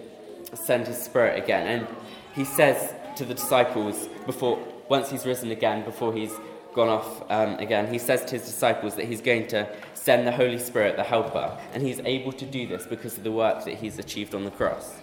send 0.53 0.87
his 0.87 0.97
spirit 0.97 1.41
again. 1.43 1.67
And 1.67 1.87
he 2.33 2.45
says 2.45 2.93
to 3.17 3.25
the 3.25 3.33
disciples 3.33 4.07
before 4.25 4.59
once 4.87 5.09
he's 5.09 5.25
risen 5.25 5.51
again, 5.51 5.83
before 5.83 6.13
he's 6.13 6.31
gone 6.77 6.89
off 6.89 7.23
um, 7.31 7.55
again, 7.55 7.91
he 7.91 7.97
says 7.97 8.23
to 8.23 8.35
his 8.35 8.45
disciples 8.45 8.93
that 8.95 9.05
he's 9.05 9.19
going 9.19 9.47
to 9.47 9.67
send 9.95 10.27
the 10.27 10.31
Holy 10.31 10.59
Spirit, 10.59 10.95
the 10.95 11.03
Helper, 11.03 11.57
and 11.73 11.81
he's 11.81 11.99
able 12.01 12.31
to 12.31 12.45
do 12.45 12.67
this 12.67 12.85
because 12.85 13.17
of 13.17 13.23
the 13.23 13.31
work 13.31 13.65
that 13.65 13.73
he's 13.73 13.97
achieved 13.97 14.35
on 14.35 14.45
the 14.45 14.51
cross. 14.51 14.93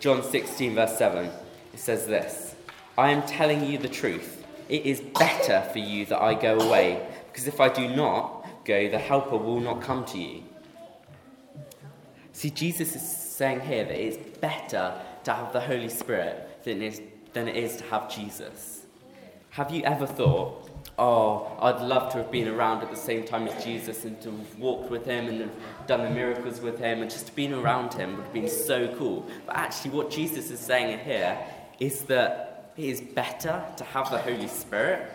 John 0.00 0.22
16, 0.22 0.74
verse 0.74 0.98
7, 0.98 1.30
it 1.72 1.80
says 1.80 2.06
this 2.06 2.54
I 2.98 3.10
am 3.10 3.22
telling 3.22 3.64
you 3.64 3.78
the 3.78 3.88
truth. 3.88 4.44
It 4.68 4.84
is 4.84 5.00
better 5.00 5.66
for 5.72 5.78
you 5.78 6.04
that 6.06 6.20
I 6.20 6.34
go 6.34 6.58
away, 6.60 7.06
because 7.28 7.48
if 7.48 7.58
I 7.58 7.70
do 7.70 7.88
not 7.88 8.46
go, 8.66 8.90
the 8.90 8.98
Helper 8.98 9.38
will 9.38 9.60
not 9.60 9.80
come 9.80 10.04
to 10.06 10.18
you. 10.18 10.42
See, 12.32 12.50
Jesus 12.50 12.94
is 12.94 13.02
saying 13.02 13.60
here 13.62 13.84
that 13.84 13.98
it's 13.98 14.38
better 14.40 15.00
to 15.24 15.32
have 15.32 15.54
the 15.54 15.60
Holy 15.60 15.88
Spirit 15.88 16.62
than 16.64 16.82
it 16.82 16.86
is, 16.86 17.00
than 17.32 17.48
it 17.48 17.56
is 17.56 17.76
to 17.76 17.84
have 17.84 18.14
Jesus. 18.14 18.83
Have 19.54 19.70
you 19.70 19.84
ever 19.84 20.04
thought, 20.04 20.68
oh, 20.98 21.56
I'd 21.60 21.80
love 21.80 22.10
to 22.10 22.18
have 22.18 22.32
been 22.32 22.48
around 22.48 22.82
at 22.82 22.90
the 22.90 22.96
same 22.96 23.22
time 23.22 23.46
as 23.46 23.62
Jesus 23.62 24.04
and 24.04 24.20
to 24.22 24.32
have 24.32 24.58
walked 24.58 24.90
with 24.90 25.06
him 25.06 25.28
and 25.28 25.42
have 25.42 25.86
done 25.86 26.02
the 26.02 26.10
miracles 26.10 26.60
with 26.60 26.80
him 26.80 27.02
and 27.02 27.08
just 27.08 27.36
been 27.36 27.54
around 27.54 27.94
him 27.94 28.16
would 28.16 28.24
have 28.24 28.32
been 28.32 28.48
so 28.48 28.92
cool. 28.98 29.24
But 29.46 29.54
actually, 29.54 29.92
what 29.92 30.10
Jesus 30.10 30.50
is 30.50 30.58
saying 30.58 30.98
here 31.04 31.38
is 31.78 32.02
that 32.06 32.72
it 32.76 32.84
is 32.84 33.00
better 33.00 33.62
to 33.76 33.84
have 33.84 34.10
the 34.10 34.18
Holy 34.18 34.48
Spirit. 34.48 35.08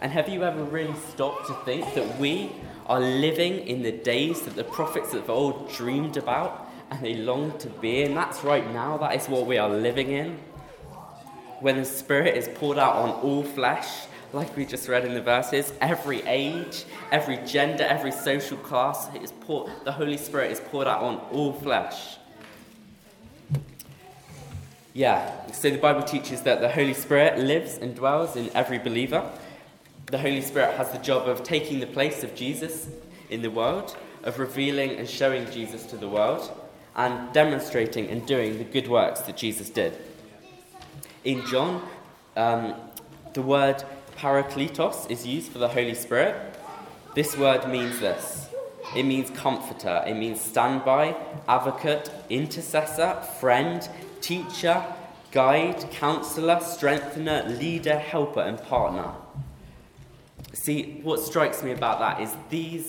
And 0.00 0.10
have 0.10 0.28
you 0.28 0.42
ever 0.42 0.64
really 0.64 0.96
stopped 1.12 1.46
to 1.46 1.54
think 1.64 1.94
that 1.94 2.18
we 2.18 2.50
are 2.86 2.98
living 2.98 3.64
in 3.68 3.80
the 3.80 3.92
days 3.92 4.40
that 4.40 4.56
the 4.56 4.64
prophets 4.64 5.14
of 5.14 5.30
old 5.30 5.70
dreamed 5.70 6.16
about 6.16 6.68
and 6.90 7.00
they 7.00 7.14
longed 7.14 7.60
to 7.60 7.70
be 7.70 8.02
in? 8.02 8.12
That's 8.12 8.42
right 8.42 8.68
now, 8.72 8.96
that 8.96 9.14
is 9.14 9.28
what 9.28 9.46
we 9.46 9.56
are 9.56 9.70
living 9.70 10.10
in. 10.10 10.36
When 11.60 11.78
the 11.78 11.84
Spirit 11.84 12.36
is 12.36 12.48
poured 12.48 12.78
out 12.78 12.96
on 12.96 13.10
all 13.22 13.42
flesh, 13.42 14.06
like 14.32 14.54
we 14.56 14.66
just 14.66 14.88
read 14.88 15.04
in 15.04 15.14
the 15.14 15.22
verses, 15.22 15.72
every 15.80 16.20
age, 16.22 16.84
every 17.10 17.38
gender, 17.46 17.84
every 17.84 18.12
social 18.12 18.58
class, 18.58 19.08
is 19.14 19.32
poured, 19.32 19.72
the 19.84 19.92
Holy 19.92 20.18
Spirit 20.18 20.52
is 20.52 20.60
poured 20.60 20.86
out 20.86 21.02
on 21.02 21.16
all 21.32 21.52
flesh. 21.52 22.18
Yeah, 24.92 25.50
so 25.52 25.70
the 25.70 25.78
Bible 25.78 26.02
teaches 26.02 26.42
that 26.42 26.60
the 26.60 26.70
Holy 26.70 26.94
Spirit 26.94 27.38
lives 27.38 27.78
and 27.78 27.94
dwells 27.94 28.36
in 28.36 28.50
every 28.54 28.78
believer. 28.78 29.30
The 30.06 30.18
Holy 30.18 30.40
Spirit 30.40 30.76
has 30.76 30.90
the 30.90 30.98
job 30.98 31.28
of 31.28 31.42
taking 31.42 31.80
the 31.80 31.86
place 31.86 32.22
of 32.22 32.34
Jesus 32.34 32.88
in 33.30 33.42
the 33.42 33.50
world, 33.50 33.96
of 34.22 34.38
revealing 34.38 34.92
and 34.92 35.08
showing 35.08 35.50
Jesus 35.50 35.84
to 35.86 35.96
the 35.96 36.08
world, 36.08 36.50
and 36.94 37.32
demonstrating 37.32 38.08
and 38.08 38.26
doing 38.26 38.58
the 38.58 38.64
good 38.64 38.88
works 38.88 39.20
that 39.20 39.36
Jesus 39.36 39.68
did. 39.68 39.96
In 41.26 41.44
John, 41.44 41.82
um, 42.36 42.76
the 43.32 43.42
word 43.42 43.82
Parakletos 44.16 45.10
is 45.10 45.26
used 45.26 45.50
for 45.50 45.58
the 45.58 45.66
Holy 45.66 45.96
Spirit. 45.96 46.36
This 47.16 47.36
word 47.36 47.68
means 47.68 47.98
this 47.98 48.48
it 48.94 49.02
means 49.02 49.30
comforter, 49.30 50.04
it 50.06 50.14
means 50.14 50.40
standby, 50.40 51.16
advocate, 51.48 52.12
intercessor, 52.30 53.16
friend, 53.40 53.88
teacher, 54.20 54.84
guide, 55.32 55.90
counselor, 55.90 56.60
strengthener, 56.60 57.42
leader, 57.48 57.98
helper, 57.98 58.42
and 58.42 58.62
partner. 58.62 59.10
See, 60.52 61.00
what 61.02 61.18
strikes 61.18 61.60
me 61.64 61.72
about 61.72 61.98
that 61.98 62.20
is 62.20 62.36
these 62.50 62.88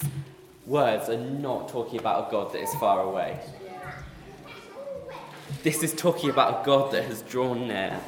words 0.68 1.10
are 1.10 1.18
not 1.18 1.70
talking 1.70 2.00
about 2.00 2.28
a 2.28 2.32
God 2.32 2.54
that 2.54 2.62
is 2.62 2.76
far 2.76 3.02
away. 3.02 3.40
This 5.64 5.82
is 5.82 5.96
talking 5.96 6.30
about 6.30 6.62
a 6.62 6.66
God 6.66 6.92
that 6.92 7.06
has 7.06 7.24
drawn 7.24 7.68
near. 7.68 8.00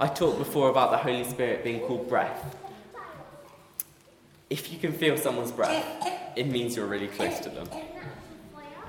I 0.00 0.06
talked 0.06 0.38
before 0.38 0.70
about 0.70 0.92
the 0.92 0.96
Holy 0.96 1.24
Spirit 1.24 1.64
being 1.64 1.80
called 1.80 2.08
breath. 2.08 2.56
If 4.48 4.72
you 4.72 4.78
can 4.78 4.92
feel 4.92 5.16
someone's 5.16 5.50
breath, 5.50 5.84
it 6.36 6.46
means 6.46 6.76
you're 6.76 6.86
really 6.86 7.08
close 7.08 7.40
to 7.40 7.48
them. 7.48 7.68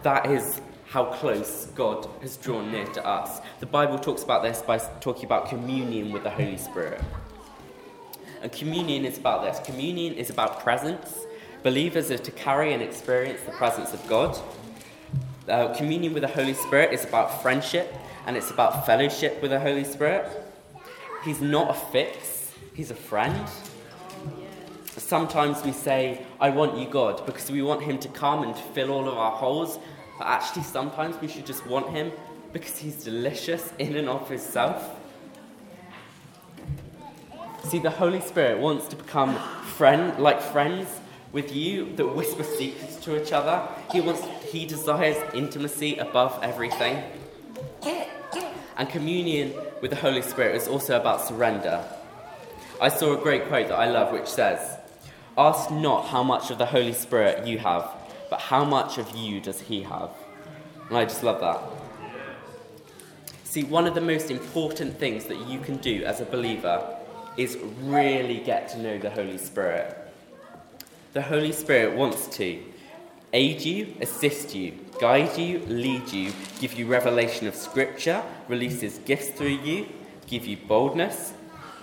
That 0.03 0.27
is 0.27 0.61
how 0.89 1.05
close 1.05 1.65
God 1.73 2.07
has 2.21 2.37
drawn 2.37 2.71
near 2.71 2.85
to 2.85 3.03
us. 3.05 3.41
The 3.59 3.65
Bible 3.65 3.97
talks 3.97 4.21
about 4.21 4.43
this 4.43 4.61
by 4.61 4.77
talking 5.01 5.25
about 5.25 5.49
communion 5.49 6.11
with 6.11 6.23
the 6.23 6.29
Holy 6.29 6.57
Spirit. 6.57 7.01
And 8.43 8.51
communion 8.51 9.03
is 9.03 9.17
about 9.17 9.41
this 9.41 9.59
communion 9.65 10.13
is 10.13 10.29
about 10.29 10.59
presence. 10.59 11.25
Believers 11.63 12.11
are 12.11 12.19
to 12.19 12.31
carry 12.31 12.71
and 12.71 12.83
experience 12.83 13.41
the 13.47 13.51
presence 13.53 13.93
of 13.93 14.07
God. 14.07 14.37
Uh, 15.47 15.73
communion 15.73 16.13
with 16.13 16.21
the 16.21 16.29
Holy 16.29 16.53
Spirit 16.53 16.93
is 16.93 17.03
about 17.03 17.41
friendship 17.41 17.95
and 18.27 18.37
it's 18.37 18.51
about 18.51 18.85
fellowship 18.85 19.41
with 19.41 19.49
the 19.49 19.59
Holy 19.59 19.83
Spirit. 19.83 20.45
He's 21.23 21.41
not 21.41 21.69
a 21.69 21.73
fix, 21.73 22.51
He's 22.73 22.91
a 22.91 22.95
friend. 22.95 23.47
Sometimes 24.85 25.63
we 25.63 25.71
say, 25.71 26.25
I 26.39 26.49
want 26.49 26.77
you, 26.77 26.87
God, 26.87 27.25
because 27.25 27.51
we 27.51 27.61
want 27.61 27.81
Him 27.83 27.97
to 27.99 28.07
come 28.09 28.43
and 28.43 28.55
fill 28.55 28.91
all 28.91 29.07
of 29.07 29.17
our 29.17 29.31
holes. 29.31 29.79
But 30.17 30.27
actually, 30.27 30.63
sometimes 30.63 31.19
we 31.21 31.27
should 31.27 31.45
just 31.45 31.65
want 31.65 31.89
Him 31.89 32.11
because 32.53 32.77
He's 32.77 33.03
delicious 33.03 33.71
in 33.79 33.95
and 33.95 34.07
of 34.09 34.29
Himself. 34.29 34.97
See, 37.63 37.79
the 37.79 37.91
Holy 37.91 38.21
Spirit 38.21 38.59
wants 38.59 38.87
to 38.87 38.95
become 38.95 39.35
friend, 39.63 40.17
like 40.19 40.41
friends 40.41 40.87
with 41.31 41.55
you 41.55 41.95
that 41.95 42.07
whisper 42.07 42.43
secrets 42.43 42.95
to 42.97 43.21
each 43.21 43.31
other. 43.31 43.67
He 43.91 44.01
wants, 44.01 44.23
he 44.51 44.65
desires 44.65 45.17
intimacy 45.33 45.97
above 45.97 46.39
everything. 46.41 47.03
And 48.77 48.89
communion 48.89 49.53
with 49.81 49.91
the 49.91 49.97
Holy 49.97 50.21
Spirit 50.21 50.55
is 50.55 50.67
also 50.67 50.99
about 50.99 51.25
surrender. 51.25 51.83
I 52.81 52.89
saw 52.89 53.13
a 53.13 53.21
great 53.21 53.47
quote 53.47 53.67
that 53.67 53.77
I 53.77 53.89
love 53.89 54.11
which 54.11 54.27
says, 54.27 54.77
Ask 55.37 55.71
not 55.71 56.07
how 56.07 56.23
much 56.23 56.51
of 56.51 56.57
the 56.57 56.65
Holy 56.65 56.93
Spirit 56.93 57.47
you 57.47 57.59
have, 57.59 57.89
but 58.29 58.39
how 58.39 58.65
much 58.65 58.97
of 58.97 59.15
you 59.15 59.39
does 59.39 59.61
he 59.61 59.83
have? 59.83 60.11
And 60.89 60.97
I 60.97 61.05
just 61.05 61.23
love 61.23 61.39
that. 61.39 61.61
See, 63.43 63.63
one 63.63 63.87
of 63.87 63.95
the 63.95 64.01
most 64.01 64.29
important 64.29 64.97
things 64.97 65.25
that 65.25 65.37
you 65.47 65.59
can 65.59 65.77
do 65.77 66.03
as 66.03 66.21
a 66.21 66.25
believer 66.25 66.97
is 67.37 67.57
really 67.81 68.39
get 68.39 68.69
to 68.69 68.79
know 68.79 68.97
the 68.97 69.09
Holy 69.09 69.37
Spirit. 69.37 69.97
The 71.13 71.21
Holy 71.21 71.51
Spirit 71.51 71.95
wants 71.95 72.27
to 72.37 72.61
aid 73.33 73.61
you, 73.61 73.95
assist 74.01 74.53
you, 74.53 74.73
guide 74.99 75.37
you, 75.37 75.59
lead 75.67 76.11
you, 76.11 76.31
give 76.59 76.73
you 76.73 76.85
revelation 76.85 77.47
of 77.47 77.55
Scripture, 77.55 78.21
releases 78.47 78.97
gifts 78.99 79.29
through 79.29 79.47
you, 79.47 79.87
give 80.27 80.45
you 80.45 80.57
boldness, 80.67 81.33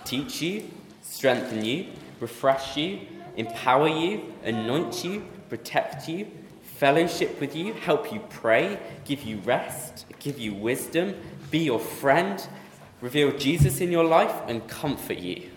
teach 0.05 0.41
you, 0.41 0.69
strengthen 1.01 1.65
you, 1.65 1.87
refresh 2.19 2.77
you, 2.77 2.99
empower 3.35 3.87
you, 3.87 4.33
anoint 4.43 5.03
you, 5.03 5.25
protect 5.49 6.07
you, 6.07 6.27
fellowship 6.61 7.39
with 7.41 7.55
you, 7.55 7.73
help 7.73 8.13
you 8.13 8.19
pray, 8.29 8.79
give 9.05 9.23
you 9.23 9.37
rest, 9.39 10.05
give 10.19 10.39
you 10.39 10.53
wisdom, 10.53 11.15
be 11.49 11.59
your 11.59 11.79
friend, 11.79 12.47
reveal 13.01 13.35
Jesus 13.37 13.81
in 13.81 13.91
your 13.91 14.05
life, 14.05 14.33
and 14.47 14.67
comfort 14.67 15.17
you. 15.17 15.49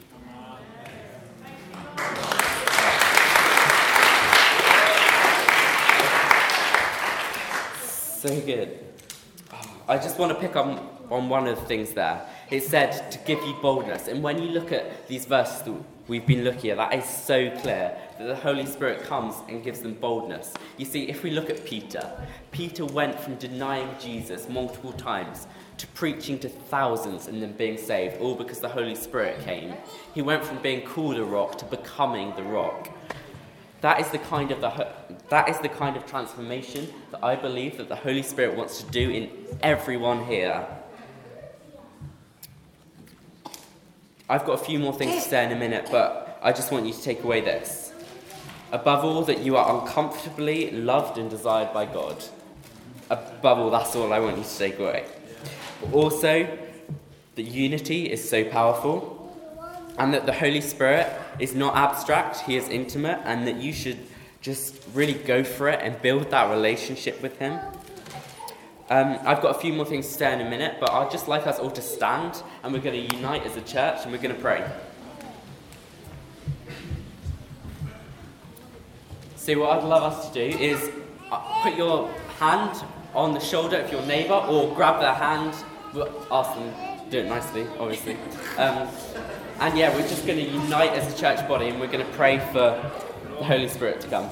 So 8.20 8.38
good. 8.42 8.78
I 9.88 9.96
just 9.96 10.18
want 10.18 10.30
to 10.30 10.38
pick 10.38 10.54
on, 10.54 10.86
on 11.10 11.30
one 11.30 11.46
of 11.46 11.58
the 11.58 11.64
things 11.64 11.94
there. 11.94 12.20
It 12.50 12.62
said 12.62 13.10
to 13.12 13.18
give 13.20 13.42
you 13.42 13.54
boldness. 13.62 14.08
And 14.08 14.22
when 14.22 14.42
you 14.42 14.50
look 14.50 14.72
at 14.72 15.08
these 15.08 15.24
verses 15.24 15.62
that 15.62 15.74
we've 16.06 16.26
been 16.26 16.44
looking 16.44 16.68
at, 16.68 16.76
that 16.76 16.92
is 16.92 17.06
so 17.06 17.50
clear 17.62 17.96
that 18.18 18.26
the 18.26 18.36
Holy 18.36 18.66
Spirit 18.66 19.04
comes 19.04 19.36
and 19.48 19.64
gives 19.64 19.80
them 19.80 19.94
boldness. 19.94 20.52
You 20.76 20.84
see, 20.84 21.08
if 21.08 21.22
we 21.22 21.30
look 21.30 21.48
at 21.48 21.64
Peter, 21.64 22.12
Peter 22.50 22.84
went 22.84 23.18
from 23.18 23.36
denying 23.36 23.88
Jesus 23.98 24.50
multiple 24.50 24.92
times 24.92 25.46
to 25.78 25.86
preaching 25.86 26.38
to 26.40 26.50
thousands 26.50 27.26
and 27.26 27.40
then 27.40 27.52
being 27.52 27.78
saved, 27.78 28.20
all 28.20 28.34
because 28.34 28.60
the 28.60 28.68
Holy 28.68 28.96
Spirit 28.96 29.40
came. 29.46 29.72
He 30.12 30.20
went 30.20 30.44
from 30.44 30.60
being 30.60 30.86
called 30.86 31.16
a 31.16 31.24
rock 31.24 31.56
to 31.56 31.64
becoming 31.64 32.36
the 32.36 32.42
rock. 32.42 32.90
That 33.80 34.00
is 34.00 34.10
the 34.10 34.18
kind 34.18 34.50
of 34.50 34.60
the 34.60 34.88
that 35.30 35.48
is 35.48 35.58
the 35.58 35.68
kind 35.68 35.96
of 35.96 36.04
transformation 36.06 36.92
that 37.12 37.24
I 37.24 37.36
believe 37.36 37.78
that 37.78 37.88
the 37.88 37.96
Holy 37.96 38.22
Spirit 38.22 38.56
wants 38.56 38.82
to 38.82 38.90
do 38.90 39.10
in 39.10 39.30
everyone 39.62 40.26
here. 40.26 40.66
I've 44.28 44.44
got 44.44 44.60
a 44.60 44.64
few 44.64 44.78
more 44.78 44.92
things 44.92 45.14
to 45.14 45.20
say 45.28 45.44
in 45.44 45.52
a 45.52 45.56
minute, 45.56 45.88
but 45.90 46.38
I 46.42 46.52
just 46.52 46.70
want 46.70 46.86
you 46.86 46.92
to 46.92 47.02
take 47.02 47.24
away 47.24 47.40
this. 47.40 47.92
Above 48.72 49.04
all, 49.04 49.22
that 49.22 49.40
you 49.40 49.56
are 49.56 49.80
uncomfortably 49.80 50.70
loved 50.70 51.18
and 51.18 51.28
desired 51.28 51.72
by 51.74 51.86
God. 51.86 52.22
Above 53.08 53.58
all, 53.58 53.70
that's 53.70 53.96
all 53.96 54.12
I 54.12 54.20
want 54.20 54.38
you 54.38 54.44
to 54.44 54.58
take 54.58 54.78
away. 54.78 55.04
But 55.80 55.92
also, 55.92 56.58
that 57.34 57.42
unity 57.42 58.10
is 58.10 58.28
so 58.28 58.44
powerful, 58.44 59.19
and 60.00 60.14
that 60.14 60.24
the 60.24 60.32
Holy 60.32 60.62
Spirit 60.62 61.06
is 61.38 61.54
not 61.54 61.76
abstract, 61.76 62.40
He 62.40 62.56
is 62.56 62.66
intimate, 62.70 63.20
and 63.24 63.46
that 63.46 63.56
you 63.56 63.70
should 63.70 63.98
just 64.40 64.82
really 64.94 65.12
go 65.12 65.44
for 65.44 65.68
it 65.68 65.78
and 65.82 66.00
build 66.00 66.30
that 66.30 66.50
relationship 66.50 67.20
with 67.20 67.38
Him. 67.38 67.60
Um, 68.88 69.18
I've 69.26 69.42
got 69.42 69.54
a 69.54 69.58
few 69.58 69.74
more 69.74 69.84
things 69.84 70.08
to 70.08 70.14
say 70.14 70.32
in 70.32 70.40
a 70.40 70.48
minute, 70.48 70.78
but 70.80 70.90
I'd 70.90 71.10
just 71.10 71.28
like 71.28 71.46
us 71.46 71.58
all 71.58 71.70
to 71.72 71.82
stand 71.82 72.42
and 72.62 72.72
we're 72.72 72.80
going 72.80 73.08
to 73.08 73.14
unite 73.14 73.44
as 73.44 73.58
a 73.58 73.60
church 73.60 73.98
and 74.02 74.10
we're 74.10 74.22
going 74.22 74.34
to 74.34 74.40
pray. 74.40 74.66
So, 79.36 79.58
what 79.58 79.78
I'd 79.78 79.84
love 79.84 80.02
us 80.02 80.30
to 80.30 80.34
do 80.34 80.58
is 80.58 80.90
uh, 81.30 81.62
put 81.62 81.76
your 81.76 82.10
hand 82.38 82.82
on 83.14 83.34
the 83.34 83.40
shoulder 83.40 83.76
of 83.76 83.92
your 83.92 84.04
neighbour 84.06 84.32
or 84.48 84.74
grab 84.74 84.98
their 85.00 85.12
hand, 85.12 85.54
ask 86.32 86.54
them, 86.54 87.10
do 87.10 87.18
it 87.18 87.26
nicely, 87.26 87.66
obviously. 87.78 88.16
Um, 88.56 88.88
and 89.60 89.76
yeah, 89.76 89.94
we're 89.94 90.08
just 90.08 90.26
going 90.26 90.38
to 90.38 90.50
unite 90.50 90.92
as 90.92 91.12
a 91.12 91.18
church 91.18 91.46
body 91.46 91.68
and 91.68 91.78
we're 91.78 91.86
going 91.86 92.04
to 92.04 92.12
pray 92.12 92.38
for 92.38 92.90
the 93.38 93.44
Holy 93.44 93.68
Spirit 93.68 94.00
to 94.00 94.08
come. 94.08 94.28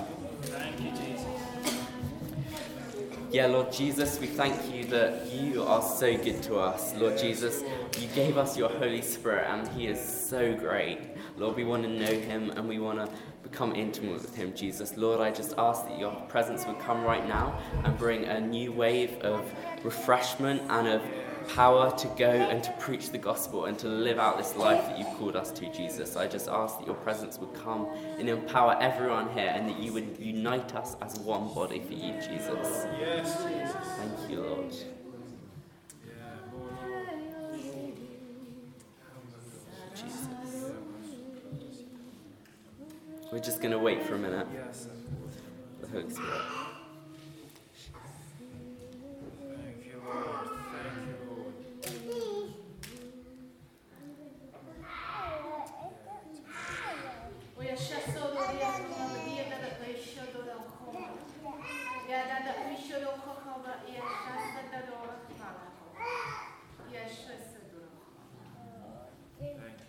Yeah, 3.30 3.46
Lord 3.46 3.70
Jesus, 3.70 4.18
we 4.18 4.26
thank 4.26 4.74
you 4.74 4.84
that 4.84 5.30
you 5.30 5.62
are 5.62 5.82
so 5.82 6.16
good 6.16 6.42
to 6.44 6.56
us. 6.56 6.94
Lord 6.94 7.18
Jesus, 7.18 7.62
you 8.00 8.08
gave 8.14 8.38
us 8.38 8.56
your 8.56 8.70
Holy 8.70 9.02
Spirit 9.02 9.46
and 9.50 9.68
he 9.68 9.86
is 9.86 10.00
so 10.02 10.54
great. 10.54 10.98
Lord, 11.36 11.56
we 11.56 11.64
want 11.64 11.82
to 11.82 11.90
know 11.90 12.18
him 12.18 12.50
and 12.52 12.66
we 12.66 12.78
want 12.78 12.98
to 12.98 13.12
become 13.42 13.76
intimate 13.76 14.14
with 14.14 14.34
him, 14.34 14.54
Jesus. 14.54 14.96
Lord, 14.96 15.20
I 15.20 15.30
just 15.30 15.54
ask 15.58 15.86
that 15.88 15.98
your 15.98 16.14
presence 16.28 16.66
would 16.66 16.78
come 16.78 17.04
right 17.04 17.28
now 17.28 17.60
and 17.84 17.98
bring 17.98 18.24
a 18.24 18.40
new 18.40 18.72
wave 18.72 19.20
of 19.20 19.44
refreshment 19.84 20.62
and 20.70 20.88
of 20.88 21.02
power 21.48 21.90
to 21.96 22.08
go 22.18 22.30
and 22.30 22.62
to 22.62 22.70
preach 22.72 23.10
the 23.10 23.18
gospel 23.18 23.64
and 23.64 23.78
to 23.78 23.88
live 23.88 24.18
out 24.18 24.38
this 24.38 24.54
life 24.56 24.84
that 24.86 24.98
you've 24.98 25.12
called 25.18 25.36
us 25.36 25.50
to, 25.52 25.70
Jesus. 25.72 26.16
I 26.16 26.26
just 26.26 26.48
ask 26.48 26.78
that 26.78 26.86
your 26.86 26.96
presence 26.96 27.38
would 27.38 27.52
come 27.54 27.86
and 28.18 28.28
empower 28.28 28.76
everyone 28.80 29.30
here 29.30 29.52
and 29.54 29.68
that 29.68 29.78
you 29.78 29.92
would 29.92 30.16
unite 30.18 30.74
us 30.74 30.96
as 31.02 31.18
one 31.20 31.52
body 31.54 31.80
for 31.80 31.94
you, 31.94 32.12
Jesus. 32.14 32.86
Yes, 32.98 33.42
Jesus. 33.42 33.76
Thank 33.96 34.30
you, 34.30 34.40
Lord. 34.40 34.74
Jesus. 39.94 40.28
We're 43.32 43.38
just 43.40 43.60
going 43.60 43.72
to 43.72 43.78
wait 43.78 44.02
for 44.04 44.14
a 44.14 44.18
minute. 44.18 44.46
The 45.80 45.88
Holy 45.88 46.10
Spirit. 46.10 46.67
I 62.98 64.00
Szasta 64.24 64.62
Dadora 64.70 65.16
Chwalachowa. 65.28 65.92
Jeszcze 66.92 67.34
Sedura. 67.50 67.88
Thank 69.38 69.80
you. 69.80 69.87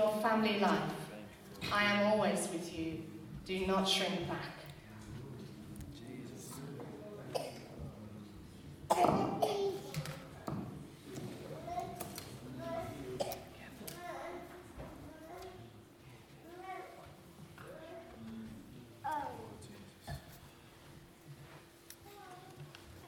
Family 0.00 0.58
life. 0.58 0.80
I 1.70 1.84
am 1.84 2.06
always 2.06 2.48
with 2.52 2.76
you. 2.76 3.02
Do 3.44 3.66
not 3.66 3.86
shrink 3.86 4.26
back. 4.28 4.38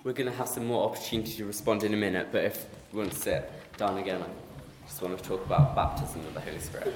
We're 0.02 0.12
going 0.12 0.30
to 0.30 0.36
have 0.36 0.48
some 0.48 0.66
more 0.66 0.84
opportunity 0.84 1.32
to 1.36 1.46
respond 1.46 1.82
in 1.82 1.94
a 1.94 1.96
minute, 1.96 2.28
but 2.30 2.44
if 2.44 2.66
you 2.92 2.98
want 2.98 3.12
to 3.12 3.18
sit 3.18 3.50
down 3.78 3.96
again, 3.96 4.22
just 4.86 5.02
want 5.02 5.16
to 5.18 5.24
talk 5.24 5.44
about 5.46 5.74
baptism 5.74 6.20
of 6.26 6.34
the 6.34 6.40
Holy 6.40 6.58
Spirit. 6.58 6.94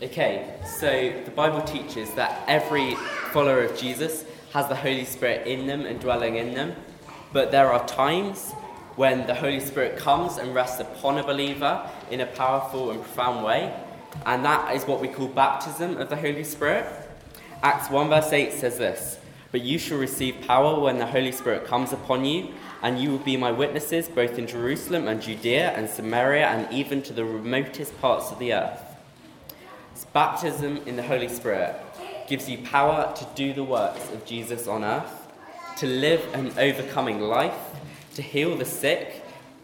Okay, 0.00 0.54
so 0.64 1.12
the 1.24 1.30
Bible 1.32 1.60
teaches 1.62 2.12
that 2.14 2.44
every 2.46 2.94
follower 3.32 3.62
of 3.64 3.76
Jesus 3.76 4.24
has 4.52 4.68
the 4.68 4.76
Holy 4.76 5.04
Spirit 5.04 5.46
in 5.46 5.66
them 5.66 5.84
and 5.86 5.98
dwelling 5.98 6.36
in 6.36 6.54
them, 6.54 6.74
but 7.32 7.50
there 7.50 7.72
are 7.72 7.84
times 7.86 8.52
when 8.94 9.26
the 9.26 9.34
Holy 9.34 9.60
Spirit 9.60 9.96
comes 9.96 10.38
and 10.38 10.54
rests 10.54 10.80
upon 10.80 11.18
a 11.18 11.24
believer 11.24 11.88
in 12.10 12.20
a 12.20 12.26
powerful 12.26 12.90
and 12.90 13.00
profound 13.00 13.44
way, 13.44 13.74
and 14.26 14.44
that 14.44 14.74
is 14.74 14.84
what 14.84 15.00
we 15.00 15.08
call 15.08 15.28
baptism 15.28 15.96
of 15.96 16.08
the 16.08 16.16
Holy 16.16 16.44
Spirit. 16.44 16.86
Acts 17.62 17.90
1 17.90 18.08
verse 18.08 18.32
8 18.32 18.52
says 18.52 18.78
this 18.78 19.18
But 19.52 19.62
you 19.62 19.78
shall 19.78 19.98
receive 19.98 20.40
power 20.46 20.78
when 20.80 20.98
the 20.98 21.06
Holy 21.06 21.32
Spirit 21.32 21.66
comes 21.66 21.92
upon 21.92 22.24
you, 22.24 22.48
and 22.82 23.00
you 23.00 23.10
will 23.10 23.18
be 23.18 23.36
my 23.36 23.52
witnesses 23.52 24.08
both 24.08 24.38
in 24.38 24.46
Jerusalem 24.46 25.08
and 25.08 25.20
Judea 25.20 25.70
and 25.70 25.88
Samaria 25.88 26.46
and 26.46 26.72
even 26.72 27.02
to 27.02 27.12
the 27.12 27.24
remotest 27.24 27.98
parts 28.00 28.30
of 28.30 28.38
the 28.38 28.52
earth. 28.52 28.82
It's 29.92 30.04
Baptism 30.04 30.78
in 30.86 30.96
the 30.96 31.02
Holy 31.02 31.28
Spirit 31.28 31.74
gives 32.28 32.48
you 32.48 32.58
power 32.58 33.12
to 33.16 33.26
do 33.34 33.54
the 33.54 33.64
works 33.64 34.12
of 34.12 34.24
Jesus 34.26 34.68
on 34.68 34.84
earth, 34.84 35.28
to 35.78 35.86
live 35.86 36.22
an 36.34 36.52
overcoming 36.58 37.20
life, 37.20 37.58
to 38.14 38.22
heal 38.22 38.54
the 38.54 38.66
sick, 38.66 39.17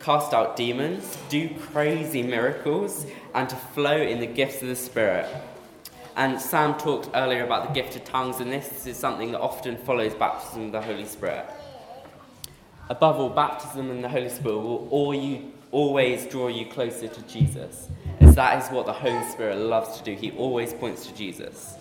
cast 0.05 0.35
out 0.35 0.55
demons, 0.55 1.17
do 1.31 1.49
crazy 1.73 2.23
miracles, 2.23 3.07
and 3.35 3.49
to 3.49 3.57
flow 3.57 3.97
in 3.97 4.21
the 4.21 4.27
gifts 4.27 4.61
of 4.61 4.69
the 4.69 4.77
Spirit. 4.77 5.27
And 6.15 6.39
Sam 6.39 6.75
talked 6.75 7.09
earlier 7.15 7.43
about 7.43 7.69
the 7.69 7.73
gift 7.73 7.97
of 7.97 8.05
tongues, 8.05 8.41
and 8.41 8.53
this 8.53 8.87
is 8.87 8.99
something 8.99 9.33
that 9.33 9.41
often 9.41 9.79
follows 9.79 10.15
baptism 10.15 10.67
of 10.67 10.73
the 10.73 10.83
Holy 10.83 11.07
Spirit. 11.07 11.47
Above 12.91 13.19
all, 13.19 13.31
baptism 13.31 13.91
in 13.91 14.03
the 14.03 14.09
Holy 14.09 14.29
Spirit 14.29 14.59
will 14.59 14.87
always 15.73 16.27
draw 16.27 16.49
you 16.49 16.67
closer 16.67 17.09
to 17.09 17.23
Jesus 17.23 17.89
as 18.21 18.35
that 18.35 18.63
is 18.63 18.69
what 18.71 18.85
the 18.85 18.93
Holy 18.93 19.25
Spirit 19.31 19.59
loves 19.59 19.97
to 19.99 20.05
do. 20.05 20.15
He 20.15 20.33
always 20.33 20.73
points 20.75 21.07
to 21.07 21.15
Jesus. 21.15 21.77